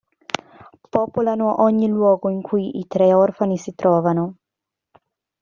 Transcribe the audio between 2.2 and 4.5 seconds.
in cui i tre orfani si trovano.